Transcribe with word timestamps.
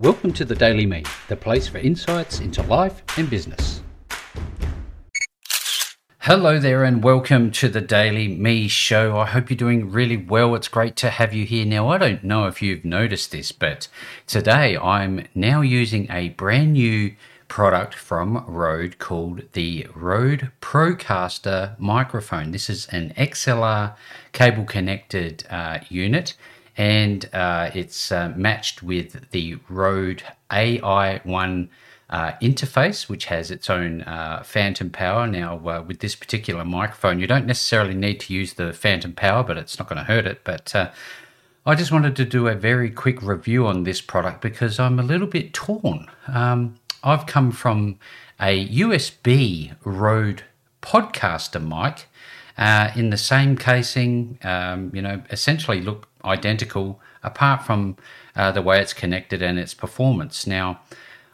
Welcome 0.00 0.32
to 0.34 0.44
the 0.44 0.54
Daily 0.54 0.86
Me, 0.86 1.02
the 1.26 1.34
place 1.34 1.66
for 1.66 1.78
insights 1.78 2.38
into 2.38 2.62
life 2.62 3.02
and 3.16 3.28
business. 3.28 3.82
Hello 6.20 6.60
there, 6.60 6.84
and 6.84 7.02
welcome 7.02 7.50
to 7.50 7.68
the 7.68 7.80
Daily 7.80 8.28
Me 8.28 8.68
show. 8.68 9.18
I 9.18 9.26
hope 9.26 9.50
you're 9.50 9.56
doing 9.56 9.90
really 9.90 10.16
well. 10.16 10.54
It's 10.54 10.68
great 10.68 10.94
to 10.98 11.10
have 11.10 11.34
you 11.34 11.44
here. 11.44 11.66
Now, 11.66 11.88
I 11.88 11.98
don't 11.98 12.22
know 12.22 12.46
if 12.46 12.62
you've 12.62 12.84
noticed 12.84 13.32
this, 13.32 13.50
but 13.50 13.88
today 14.28 14.76
I'm 14.76 15.26
now 15.34 15.62
using 15.62 16.06
a 16.12 16.28
brand 16.28 16.74
new 16.74 17.16
product 17.48 17.94
from 17.94 18.44
Rode 18.46 19.00
called 19.00 19.42
the 19.54 19.88
Rode 19.96 20.52
Procaster 20.60 21.76
microphone. 21.80 22.52
This 22.52 22.70
is 22.70 22.86
an 22.90 23.14
XLR 23.16 23.96
cable 24.30 24.64
connected 24.64 25.44
uh, 25.50 25.80
unit 25.88 26.36
and 26.78 27.28
uh, 27.32 27.70
it's 27.74 28.12
uh, 28.12 28.32
matched 28.36 28.84
with 28.84 29.30
the 29.32 29.58
Rode 29.68 30.22
AI1 30.48 31.68
uh, 32.08 32.32
interface, 32.40 33.08
which 33.08 33.26
has 33.26 33.50
its 33.50 33.68
own 33.68 34.02
uh, 34.02 34.44
phantom 34.44 34.88
power. 34.88 35.26
Now, 35.26 35.56
uh, 35.68 35.82
with 35.82 35.98
this 35.98 36.14
particular 36.14 36.64
microphone, 36.64 37.18
you 37.18 37.26
don't 37.26 37.46
necessarily 37.46 37.94
need 37.94 38.20
to 38.20 38.32
use 38.32 38.54
the 38.54 38.72
phantom 38.72 39.12
power, 39.12 39.42
but 39.42 39.58
it's 39.58 39.76
not 39.76 39.88
going 39.88 39.98
to 39.98 40.04
hurt 40.04 40.24
it. 40.24 40.42
But 40.44 40.72
uh, 40.74 40.90
I 41.66 41.74
just 41.74 41.90
wanted 41.90 42.14
to 42.14 42.24
do 42.24 42.46
a 42.46 42.54
very 42.54 42.90
quick 42.90 43.20
review 43.22 43.66
on 43.66 43.82
this 43.82 44.00
product 44.00 44.40
because 44.40 44.78
I'm 44.78 45.00
a 45.00 45.02
little 45.02 45.26
bit 45.26 45.52
torn. 45.52 46.08
Um, 46.28 46.76
I've 47.02 47.26
come 47.26 47.50
from 47.50 47.98
a 48.40 48.68
USB 48.68 49.74
Rode 49.82 50.44
podcaster 50.80 51.60
mic 51.60 52.06
in 52.96 53.10
the 53.10 53.16
same 53.16 53.56
casing, 53.56 54.38
um, 54.42 54.92
you 54.94 55.02
know, 55.02 55.22
essentially 55.30 55.80
look 55.80 56.07
identical 56.24 57.00
apart 57.22 57.62
from 57.62 57.96
uh, 58.36 58.52
the 58.52 58.62
way 58.62 58.80
it's 58.80 58.92
connected 58.92 59.42
and 59.42 59.58
its 59.58 59.74
performance. 59.74 60.46
Now, 60.46 60.80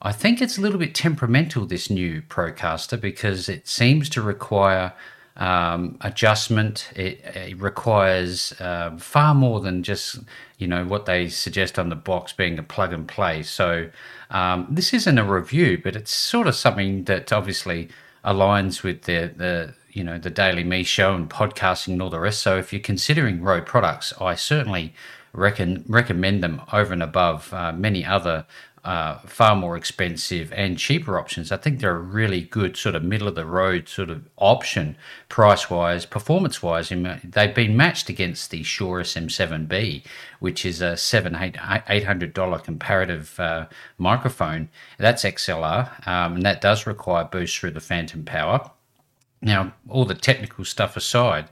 I 0.00 0.12
think 0.12 0.40
it's 0.40 0.58
a 0.58 0.60
little 0.60 0.78
bit 0.78 0.94
temperamental, 0.94 1.66
this 1.66 1.90
new 1.90 2.22
Procaster, 2.22 3.00
because 3.00 3.48
it 3.48 3.66
seems 3.66 4.08
to 4.10 4.22
require 4.22 4.92
um, 5.38 5.98
adjustment. 6.00 6.90
It, 6.94 7.20
it 7.24 7.60
requires 7.60 8.52
uh, 8.60 8.96
far 8.98 9.34
more 9.34 9.60
than 9.60 9.82
just 9.82 10.18
you 10.58 10.66
know 10.66 10.84
what 10.84 11.06
they 11.06 11.28
suggest 11.28 11.78
on 11.78 11.88
the 11.88 11.96
box 11.96 12.32
being 12.32 12.58
a 12.58 12.62
plug 12.62 12.92
and 12.92 13.06
play. 13.06 13.42
So 13.42 13.88
um, 14.30 14.66
this 14.68 14.92
isn't 14.92 15.18
a 15.18 15.24
review, 15.24 15.80
but 15.82 15.96
it's 15.96 16.12
sort 16.12 16.46
of 16.46 16.54
something 16.54 17.04
that 17.04 17.32
obviously 17.32 17.88
aligns 18.24 18.82
with 18.82 19.02
the 19.02 19.32
the 19.36 19.74
you 19.98 20.04
know 20.04 20.16
the 20.16 20.30
Daily 20.30 20.62
Me 20.62 20.84
show 20.84 21.12
and 21.14 21.28
podcasting 21.28 21.94
and 21.94 22.02
all 22.02 22.08
the 22.08 22.20
rest. 22.20 22.40
So 22.40 22.56
if 22.56 22.72
you're 22.72 22.80
considering 22.80 23.42
Rode 23.42 23.66
products, 23.66 24.14
I 24.20 24.36
certainly 24.36 24.94
reckon 25.32 25.84
recommend 25.88 26.42
them 26.42 26.62
over 26.72 26.92
and 26.92 27.02
above 27.02 27.52
uh, 27.52 27.72
many 27.72 28.04
other 28.04 28.46
uh, 28.84 29.18
far 29.26 29.56
more 29.56 29.76
expensive 29.76 30.52
and 30.52 30.78
cheaper 30.78 31.18
options. 31.18 31.50
I 31.50 31.56
think 31.56 31.80
they're 31.80 31.96
a 31.96 31.98
really 31.98 32.42
good 32.42 32.76
sort 32.76 32.94
of 32.94 33.02
middle 33.02 33.26
of 33.26 33.34
the 33.34 33.44
road 33.44 33.88
sort 33.88 34.08
of 34.08 34.28
option, 34.36 34.96
price 35.28 35.68
wise, 35.68 36.06
performance 36.06 36.62
wise. 36.62 36.90
They've 36.90 37.54
been 37.54 37.76
matched 37.76 38.08
against 38.08 38.52
the 38.52 38.62
Shure 38.62 39.02
SM7B, 39.02 40.04
which 40.38 40.64
is 40.64 40.80
a 40.80 40.96
seven 40.96 41.36
eight 41.88 42.04
hundred 42.04 42.32
dollar 42.32 42.60
comparative 42.60 43.38
uh, 43.40 43.66
microphone. 43.98 44.68
That's 44.96 45.24
XLR, 45.24 46.06
um, 46.06 46.36
and 46.36 46.42
that 46.44 46.60
does 46.60 46.86
require 46.86 47.24
boost 47.24 47.58
through 47.58 47.72
the 47.72 47.80
phantom 47.80 48.24
power. 48.24 48.70
Now, 49.40 49.72
all 49.88 50.04
the 50.04 50.14
technical 50.14 50.64
stuff 50.64 50.96
aside, 50.96 51.48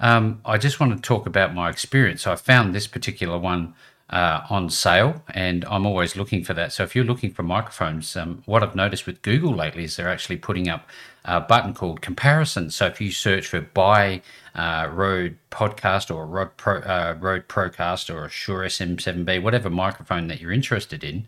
um, 0.00 0.40
I 0.44 0.58
just 0.58 0.80
want 0.80 0.94
to 0.96 1.02
talk 1.02 1.26
about 1.26 1.54
my 1.54 1.70
experience. 1.70 2.26
I 2.26 2.36
found 2.36 2.74
this 2.74 2.86
particular 2.86 3.38
one 3.38 3.74
uh, 4.10 4.42
on 4.48 4.70
sale, 4.70 5.22
and 5.30 5.64
I'm 5.64 5.84
always 5.84 6.16
looking 6.16 6.44
for 6.44 6.54
that. 6.54 6.72
So 6.72 6.84
if 6.84 6.94
you're 6.94 7.04
looking 7.04 7.32
for 7.32 7.42
microphones, 7.42 8.16
um, 8.16 8.42
what 8.46 8.62
I've 8.62 8.76
noticed 8.76 9.06
with 9.06 9.22
Google 9.22 9.54
lately 9.54 9.84
is 9.84 9.96
they're 9.96 10.08
actually 10.08 10.36
putting 10.36 10.68
up 10.68 10.88
a 11.24 11.40
button 11.40 11.74
called 11.74 12.02
comparison. 12.02 12.70
So 12.70 12.86
if 12.86 13.00
you 13.00 13.10
search 13.10 13.48
for 13.48 13.60
buy 13.60 14.22
uh, 14.54 14.88
Rode 14.92 15.36
Podcast 15.50 16.14
or 16.14 16.24
Rode, 16.24 16.56
Pro, 16.56 16.78
uh, 16.80 17.16
Rode 17.18 17.48
Procast 17.48 18.14
or 18.14 18.26
a 18.26 18.30
Shure 18.30 18.64
SM7B, 18.64 19.42
whatever 19.42 19.68
microphone 19.68 20.28
that 20.28 20.40
you're 20.40 20.52
interested 20.52 21.02
in, 21.02 21.26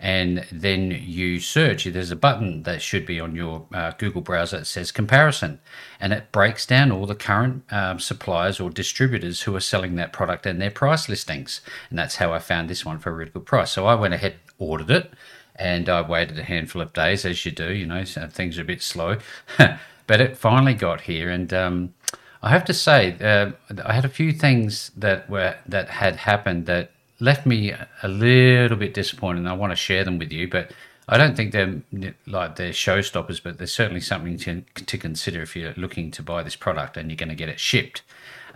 and 0.00 0.46
then 0.52 0.92
you 0.92 1.40
search, 1.40 1.84
there's 1.84 2.12
a 2.12 2.16
button 2.16 2.62
that 2.62 2.80
should 2.80 3.04
be 3.04 3.18
on 3.18 3.34
your 3.34 3.66
uh, 3.74 3.92
Google 3.98 4.20
browser 4.20 4.58
that 4.58 4.66
says 4.66 4.92
comparison, 4.92 5.60
and 5.98 6.12
it 6.12 6.30
breaks 6.30 6.64
down 6.66 6.92
all 6.92 7.04
the 7.04 7.16
current 7.16 7.64
um, 7.72 7.98
suppliers 7.98 8.60
or 8.60 8.70
distributors 8.70 9.42
who 9.42 9.56
are 9.56 9.60
selling 9.60 9.96
that 9.96 10.12
product 10.12 10.46
and 10.46 10.60
their 10.60 10.70
price 10.70 11.08
listings. 11.08 11.60
And 11.90 11.98
that's 11.98 12.16
how 12.16 12.32
I 12.32 12.38
found 12.38 12.70
this 12.70 12.84
one 12.84 13.00
for 13.00 13.10
a 13.10 13.12
really 13.12 13.32
good 13.32 13.46
price. 13.46 13.72
So 13.72 13.86
I 13.86 13.96
went 13.96 14.14
ahead, 14.14 14.36
ordered 14.58 14.90
it, 14.90 15.12
and 15.56 15.88
I 15.88 16.00
waited 16.02 16.38
a 16.38 16.44
handful 16.44 16.80
of 16.80 16.92
days, 16.92 17.24
as 17.24 17.44
you 17.44 17.50
do. 17.50 17.72
You 17.72 17.86
know, 17.86 18.04
things 18.04 18.56
are 18.56 18.62
a 18.62 18.64
bit 18.64 18.82
slow, 18.82 19.16
but 19.58 20.20
it 20.20 20.36
finally 20.36 20.74
got 20.74 21.02
here, 21.02 21.28
and 21.28 21.52
um, 21.52 21.94
I 22.40 22.50
have 22.50 22.64
to 22.66 22.74
say, 22.74 23.16
uh, 23.20 23.50
I 23.84 23.92
had 23.94 24.04
a 24.04 24.08
few 24.08 24.32
things 24.32 24.92
that 24.96 25.28
were 25.28 25.56
that 25.66 25.88
had 25.88 26.16
happened 26.16 26.66
that 26.66 26.92
left 27.20 27.46
me 27.46 27.72
a 28.02 28.08
little 28.08 28.76
bit 28.76 28.94
disappointed. 28.94 29.40
and 29.40 29.48
I 29.48 29.52
want 29.52 29.72
to 29.72 29.76
share 29.76 30.04
them 30.04 30.18
with 30.18 30.32
you, 30.32 30.48
but 30.48 30.70
I 31.08 31.16
don't 31.16 31.36
think 31.36 31.52
they're 31.52 31.80
like 32.26 32.56
they're 32.56 32.70
showstoppers, 32.70 33.42
but 33.42 33.58
they're 33.58 33.66
certainly 33.66 34.00
something 34.00 34.36
to, 34.38 34.62
to 34.74 34.98
consider 34.98 35.42
if 35.42 35.56
you're 35.56 35.72
looking 35.76 36.10
to 36.12 36.22
buy 36.22 36.42
this 36.42 36.56
product 36.56 36.96
and 36.96 37.10
you're 37.10 37.16
going 37.16 37.30
to 37.30 37.34
get 37.34 37.48
it 37.48 37.58
shipped. 37.58 38.02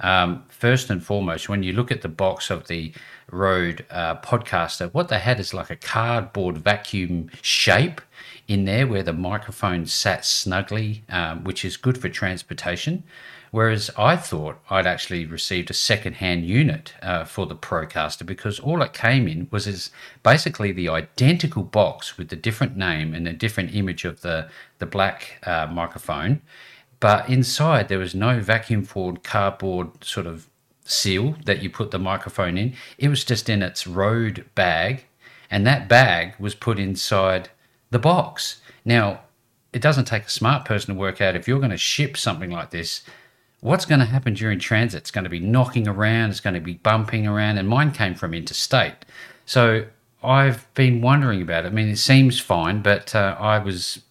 Um, 0.01 0.45
first 0.49 0.91
and 0.91 1.03
foremost, 1.05 1.49
when 1.49 1.63
you 1.63 1.73
look 1.73 1.91
at 1.91 2.03
the 2.03 2.09
box 2.09 2.51
of 2.51 2.67
the 2.67 2.93
Rode 3.31 3.85
uh, 3.91 4.17
Podcaster, 4.17 4.93
what 4.93 5.09
they 5.09 5.19
had 5.19 5.41
is 5.41 5.55
like 5.55 5.71
a 5.71 5.77
cardboard 5.77 6.59
vacuum 6.59 7.31
shape 7.41 8.01
in 8.49 8.65
there 8.65 8.87
where 8.87 9.03
the 9.03 9.13
microphone 9.13 9.87
sat 9.87 10.25
snugly, 10.25 11.05
um, 11.09 11.45
which 11.45 11.65
is 11.65 11.77
good 11.77 11.99
for 11.99 12.09
transportation. 12.09 13.05
Whereas 13.53 13.91
I 13.99 14.17
thought 14.17 14.59
I'd 14.71 14.87
actually 14.87 15.27
received 15.27 15.71
a 15.71 15.75
second-hand 15.75 16.47
unit 16.47 16.95
uh, 17.03 17.25
for 17.25 17.45
the 17.45 17.55
Procaster 17.55 18.25
because 18.25 18.59
all 18.59 18.81
it 18.81 18.95
came 18.95 19.29
in 19.29 19.47
was 19.51 19.67
is 19.67 19.91
basically 20.23 20.73
the 20.73 20.89
identical 20.89 21.63
box 21.63 22.17
with 22.17 22.31
the 22.31 22.37
different 22.37 22.79
name 22.79 23.13
and 23.13 23.29
a 23.29 23.33
different 23.35 23.75
image 23.75 24.07
of 24.07 24.23
the 24.23 24.49
the 24.79 24.87
black 24.87 25.39
uh, 25.45 25.67
microphone, 25.71 26.41
but 27.03 27.29
inside 27.29 27.89
there 27.89 27.99
was 27.99 28.15
no 28.15 28.39
vacuum 28.39 28.85
formed 28.85 29.25
cardboard 29.25 30.05
sort 30.05 30.25
of 30.25 30.49
seal 30.85 31.35
that 31.47 31.61
you 31.61 31.69
put 31.69 31.91
the 31.91 31.99
microphone 31.99 32.57
in. 32.57 32.75
It 32.97 33.09
was 33.09 33.25
just 33.25 33.49
in 33.49 33.61
its 33.61 33.89
Rode 33.89 34.47
bag, 34.55 35.07
and 35.51 35.67
that 35.67 35.89
bag 35.89 36.35
was 36.39 36.55
put 36.55 36.79
inside 36.79 37.51
the 37.91 37.99
box. 37.99 38.61
Now, 38.85 39.23
it 39.73 39.83
doesn't 39.83 40.05
take 40.05 40.27
a 40.27 40.31
smart 40.31 40.65
person 40.65 40.95
to 40.95 41.01
work 41.01 41.21
out 41.21 41.35
if 41.35 41.49
you're 41.49 41.59
going 41.59 41.71
to 41.73 41.77
ship 41.77 42.17
something 42.17 42.51
like 42.51 42.71
this 42.71 43.03
what's 43.63 43.85
going 43.85 44.01
to 44.01 44.07
happen 44.07 44.35
during 44.35 44.59
transit? 44.59 44.99
It's 44.99 45.11
going 45.13 45.25
to 45.25 45.31
be 45.31 45.39
knocking 45.39 45.87
around, 45.89 46.31
it's 46.31 46.41
going 46.41 46.55
to 46.55 46.61
be 46.61 46.75
bumping 46.75 47.27
around, 47.27 47.59
and 47.59 47.69
mine 47.69 47.93
came 47.93 48.15
from 48.15 48.35
interstate. 48.35 49.05
So 49.47 49.87
I've 50.23 50.73
been 50.75 51.01
wondering 51.01 51.41
about 51.43 51.65
it. 51.65 51.69
I 51.69 51.71
mean, 51.71 51.89
it 51.89 51.99
seems 51.99 52.41
fine, 52.41 52.83
but 52.83 53.15
uh, 53.15 53.37
I 53.39 53.61
was 53.61 54.03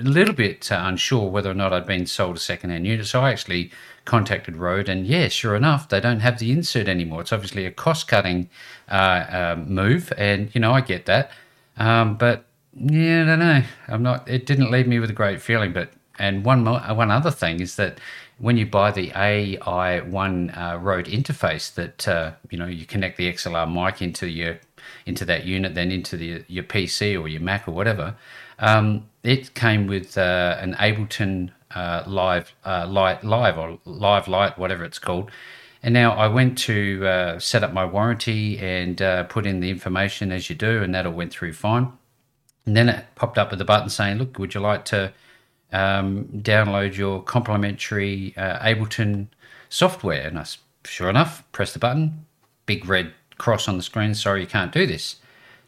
a 0.00 0.08
little 0.08 0.34
bit 0.34 0.70
uh, 0.72 0.82
unsure 0.84 1.30
whether 1.30 1.50
or 1.50 1.54
not 1.54 1.72
I'd 1.72 1.86
been 1.86 2.06
sold 2.06 2.36
a 2.36 2.40
second-hand 2.40 2.86
unit. 2.86 3.06
So 3.06 3.20
I 3.20 3.30
actually 3.30 3.70
contacted 4.04 4.56
Rode, 4.56 4.88
and 4.88 5.06
yeah, 5.06 5.28
sure 5.28 5.54
enough, 5.54 5.88
they 5.88 6.00
don't 6.00 6.20
have 6.20 6.38
the 6.38 6.50
insert 6.50 6.88
anymore. 6.88 7.20
It's 7.20 7.32
obviously 7.32 7.66
a 7.66 7.70
cost-cutting 7.70 8.48
uh, 8.88 8.92
uh 8.92 9.64
move, 9.66 10.12
and 10.16 10.52
you 10.54 10.60
know 10.60 10.72
I 10.72 10.80
get 10.80 11.06
that. 11.06 11.30
Um, 11.76 12.16
but 12.16 12.44
yeah, 12.74 13.22
I 13.22 13.26
don't 13.26 13.38
know. 13.38 13.62
I'm 13.88 14.02
not. 14.02 14.28
It 14.28 14.46
didn't 14.46 14.70
leave 14.70 14.86
me 14.86 14.98
with 14.98 15.10
a 15.10 15.14
great 15.14 15.40
feeling. 15.40 15.72
But 15.72 15.92
and 16.18 16.44
one 16.44 16.64
more, 16.64 16.80
one 16.80 17.10
other 17.10 17.30
thing 17.30 17.60
is 17.60 17.76
that 17.76 17.98
when 18.38 18.56
you 18.56 18.66
buy 18.66 18.90
the 18.90 19.10
AI1 19.10 20.56
uh, 20.56 20.78
Rode 20.78 21.06
interface, 21.06 21.72
that 21.74 22.08
uh, 22.08 22.32
you 22.50 22.58
know 22.58 22.66
you 22.66 22.86
connect 22.86 23.16
the 23.16 23.32
XLR 23.32 23.70
mic 23.72 24.00
into 24.00 24.28
your 24.28 24.60
into 25.06 25.24
that 25.24 25.44
unit, 25.44 25.74
then 25.74 25.90
into 25.90 26.16
the 26.16 26.44
your 26.48 26.64
PC 26.64 27.20
or 27.20 27.28
your 27.28 27.40
Mac 27.40 27.68
or 27.68 27.72
whatever. 27.72 28.14
Um, 28.60 29.08
it 29.22 29.54
came 29.54 29.86
with 29.86 30.16
uh, 30.16 30.56
an 30.60 30.74
Ableton 30.74 31.50
uh, 31.74 32.04
Live 32.06 32.54
uh, 32.64 32.86
Lite 32.86 33.24
Live 33.24 33.58
or 33.58 33.78
Live 33.84 34.28
Lite, 34.28 34.58
whatever 34.58 34.84
it's 34.84 34.98
called. 34.98 35.30
And 35.82 35.92
now 35.94 36.12
I 36.12 36.28
went 36.28 36.58
to 36.58 37.06
uh, 37.06 37.38
set 37.38 37.64
up 37.64 37.72
my 37.72 37.84
warranty 37.84 38.58
and 38.58 38.98
put 39.28 39.46
in 39.46 39.60
the 39.60 39.70
information 39.70 40.30
as 40.30 40.50
you 40.50 40.56
do, 40.56 40.82
and 40.82 40.94
that 40.94 41.06
all 41.06 41.12
went 41.12 41.32
through 41.32 41.54
fine. 41.54 41.92
And 42.66 42.76
then 42.76 42.88
it 42.90 43.06
popped 43.14 43.38
up 43.38 43.50
with 43.50 43.60
a 43.60 43.64
button 43.64 43.88
saying, 43.88 44.18
"Look, 44.18 44.38
would 44.38 44.54
you 44.54 44.60
like 44.60 44.84
to?" 44.86 45.12
um, 45.72 46.26
download 46.36 46.96
your 46.96 47.22
complimentary 47.22 48.34
uh, 48.36 48.58
Ableton 48.64 49.28
software. 49.68 50.26
And 50.26 50.38
I, 50.38 50.46
sure 50.84 51.08
enough, 51.08 51.44
press 51.52 51.72
the 51.72 51.78
button, 51.78 52.26
big 52.66 52.86
red 52.86 53.12
cross 53.38 53.68
on 53.68 53.76
the 53.76 53.82
screen. 53.82 54.14
Sorry, 54.14 54.42
you 54.42 54.46
can't 54.46 54.72
do 54.72 54.86
this. 54.86 55.16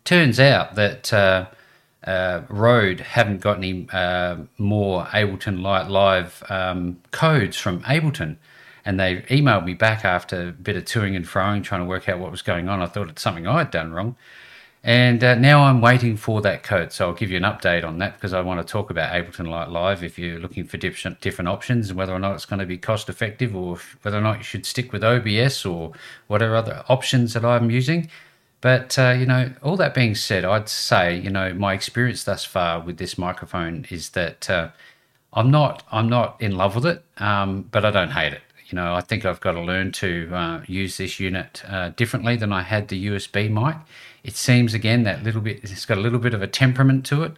Turns 0.04 0.40
out 0.40 0.74
that 0.74 1.12
uh, 2.04 2.42
Rode 2.48 3.00
haven't 3.00 3.40
got 3.40 3.58
any 3.58 3.88
uh, 3.92 4.36
more 4.58 5.04
Ableton 5.06 5.62
Live 5.62 6.42
um, 6.48 6.98
codes 7.10 7.56
from 7.56 7.82
Ableton. 7.82 8.36
And 8.84 8.98
they 8.98 9.18
emailed 9.22 9.64
me 9.64 9.74
back 9.74 10.04
after 10.04 10.48
a 10.48 10.52
bit 10.52 10.76
of 10.76 10.84
toing 10.84 11.14
and 11.14 11.24
froing, 11.24 11.62
trying 11.62 11.82
to 11.82 11.86
work 11.86 12.08
out 12.08 12.18
what 12.18 12.32
was 12.32 12.42
going 12.42 12.68
on. 12.68 12.82
I 12.82 12.86
thought 12.86 13.08
it's 13.08 13.22
something 13.22 13.46
I'd 13.46 13.70
done 13.70 13.92
wrong. 13.92 14.16
And 14.84 15.22
uh, 15.22 15.36
now 15.36 15.62
I'm 15.62 15.80
waiting 15.80 16.16
for 16.16 16.42
that 16.42 16.64
code. 16.64 16.92
So 16.92 17.06
I'll 17.06 17.14
give 17.14 17.30
you 17.30 17.36
an 17.36 17.44
update 17.44 17.84
on 17.84 17.98
that 17.98 18.14
because 18.14 18.32
I 18.32 18.40
want 18.40 18.66
to 18.66 18.70
talk 18.70 18.90
about 18.90 19.12
Ableton 19.12 19.48
Live 19.70 20.02
if 20.02 20.18
you're 20.18 20.40
looking 20.40 20.64
for 20.64 20.76
different, 20.76 21.20
different 21.20 21.48
options 21.48 21.90
and 21.90 21.96
whether 21.96 22.12
or 22.12 22.18
not 22.18 22.34
it's 22.34 22.46
going 22.46 22.58
to 22.58 22.66
be 22.66 22.78
cost 22.78 23.08
effective 23.08 23.54
or 23.54 23.78
whether 24.02 24.18
or 24.18 24.22
not 24.22 24.38
you 24.38 24.44
should 24.44 24.66
stick 24.66 24.92
with 24.92 25.04
OBS 25.04 25.64
or 25.64 25.92
whatever 26.26 26.56
other 26.56 26.82
options 26.88 27.34
that 27.34 27.44
I'm 27.44 27.70
using. 27.70 28.10
But, 28.62 28.96
uh, 28.96 29.10
you 29.10 29.26
know, 29.26 29.52
all 29.62 29.76
that 29.76 29.92
being 29.92 30.14
said, 30.14 30.44
I'd 30.44 30.68
say, 30.68 31.18
you 31.18 31.30
know, 31.30 31.52
my 31.52 31.74
experience 31.74 32.24
thus 32.24 32.44
far 32.44 32.80
with 32.80 32.96
this 32.96 33.18
microphone 33.18 33.86
is 33.90 34.10
that 34.10 34.48
uh, 34.48 34.68
I'm 35.32 35.50
not 35.50 35.82
I'm 35.90 36.08
not 36.08 36.40
in 36.40 36.56
love 36.56 36.76
with 36.76 36.86
it, 36.86 37.04
um, 37.18 37.62
but 37.72 37.84
I 37.84 37.90
don't 37.90 38.10
hate 38.10 38.32
it. 38.32 38.42
You 38.68 38.76
know, 38.76 38.94
I 38.94 39.00
think 39.00 39.24
I've 39.24 39.40
got 39.40 39.52
to 39.52 39.60
learn 39.60 39.90
to 39.92 40.30
uh, 40.32 40.62
use 40.66 40.96
this 40.96 41.18
unit 41.18 41.62
uh, 41.68 41.90
differently 41.90 42.36
than 42.36 42.52
I 42.52 42.62
had 42.62 42.88
the 42.88 43.06
USB 43.08 43.50
mic. 43.50 43.76
It 44.22 44.36
seems 44.36 44.74
again 44.74 45.02
that 45.02 45.24
little 45.24 45.40
bit 45.40 45.60
it's 45.64 45.84
got 45.84 45.98
a 45.98 46.00
little 46.00 46.20
bit 46.20 46.32
of 46.32 46.40
a 46.40 46.46
temperament 46.46 47.04
to 47.06 47.24
it. 47.24 47.32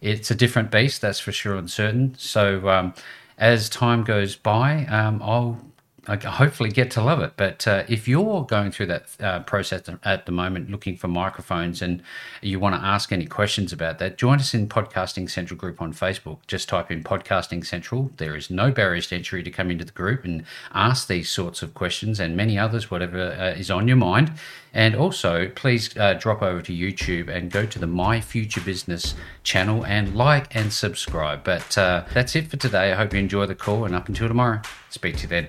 It's 0.00 0.30
a 0.30 0.34
different 0.34 0.70
beast, 0.70 1.02
that's 1.02 1.20
for 1.20 1.30
sure 1.30 1.56
and 1.56 1.70
certain. 1.70 2.14
So 2.16 2.70
um, 2.70 2.94
as 3.36 3.68
time 3.68 4.02
goes 4.02 4.34
by, 4.34 4.86
um, 4.86 5.22
I'll 5.22 5.60
hopefully 6.06 6.70
get 6.70 6.90
to 6.92 7.02
love 7.02 7.20
it. 7.20 7.32
But 7.36 7.66
uh, 7.66 7.84
if 7.88 8.08
you're 8.08 8.44
going 8.44 8.70
through 8.70 8.86
that 8.86 9.16
uh, 9.20 9.40
process 9.40 9.82
at 10.04 10.26
the 10.26 10.32
moment, 10.32 10.70
looking 10.70 10.96
for 10.96 11.08
microphones, 11.08 11.82
and 11.82 12.02
you 12.42 12.58
want 12.58 12.74
to 12.74 12.80
ask 12.80 13.12
any 13.12 13.26
questions 13.26 13.72
about 13.72 13.98
that, 13.98 14.16
join 14.16 14.38
us 14.38 14.54
in 14.54 14.68
Podcasting 14.68 15.30
Central 15.30 15.58
group 15.58 15.80
on 15.80 15.92
Facebook. 15.92 16.38
Just 16.46 16.68
type 16.68 16.90
in 16.90 17.04
Podcasting 17.04 17.64
Central. 17.64 18.10
There 18.16 18.36
is 18.36 18.50
no 18.50 18.70
barriers 18.70 19.08
to 19.08 19.16
entry 19.16 19.42
to 19.42 19.50
come 19.50 19.70
into 19.70 19.84
the 19.84 19.92
group 19.92 20.24
and 20.24 20.44
ask 20.72 21.06
these 21.06 21.28
sorts 21.28 21.62
of 21.62 21.74
questions 21.74 22.20
and 22.20 22.36
many 22.36 22.58
others, 22.58 22.90
whatever 22.90 23.32
uh, 23.32 23.58
is 23.58 23.70
on 23.70 23.88
your 23.88 23.96
mind. 23.96 24.32
And 24.72 24.94
also, 24.94 25.48
please 25.48 25.96
uh, 25.96 26.14
drop 26.14 26.42
over 26.42 26.62
to 26.62 26.72
YouTube 26.72 27.28
and 27.28 27.50
go 27.50 27.66
to 27.66 27.78
the 27.78 27.88
My 27.88 28.20
Future 28.20 28.60
Business 28.60 29.14
channel 29.42 29.84
and 29.84 30.14
like 30.14 30.54
and 30.54 30.72
subscribe. 30.72 31.42
But 31.42 31.76
uh, 31.76 32.04
that's 32.14 32.36
it 32.36 32.48
for 32.48 32.56
today. 32.56 32.92
I 32.92 32.94
hope 32.94 33.12
you 33.12 33.18
enjoy 33.18 33.46
the 33.46 33.54
call, 33.56 33.84
and 33.84 33.94
up 33.94 34.08
until 34.08 34.28
tomorrow, 34.28 34.60
speak 34.88 35.16
to 35.16 35.22
you 35.22 35.28
then. 35.28 35.48